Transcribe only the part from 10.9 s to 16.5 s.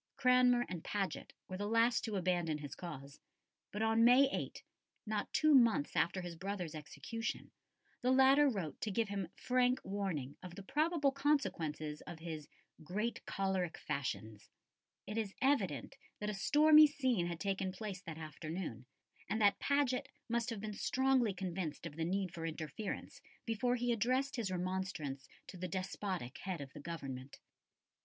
consequences of his "great cholerick fashions." It is evident that a